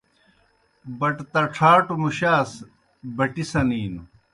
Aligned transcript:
بٹ 0.99 1.15
تَڇَھاٹوْ 1.31 1.95
مُشاس 2.03 2.49
بَٹِی 3.17 3.43
سنِینوْ۔ 3.51 4.03